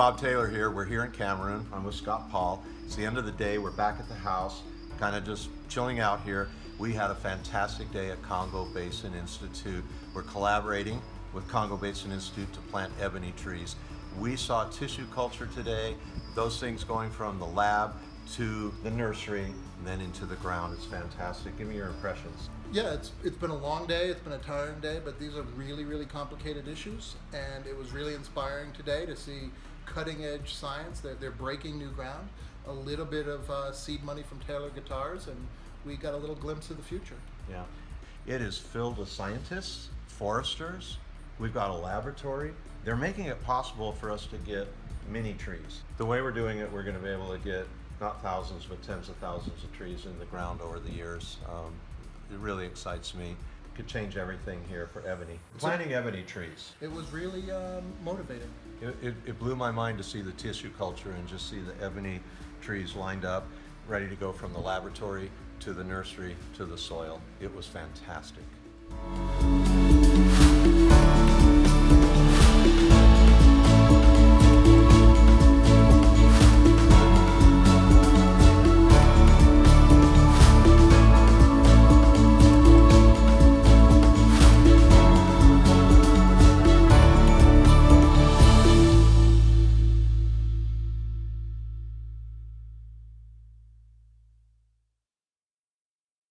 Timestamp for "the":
2.96-3.04, 3.26-3.32, 4.08-4.14, 17.38-17.46, 18.82-18.90, 20.26-20.36, 36.76-36.82, 45.96-46.04, 50.18-50.24, 50.78-50.90, 60.22-60.32, 61.60-61.74, 64.52-64.60, 65.72-65.84, 66.64-66.76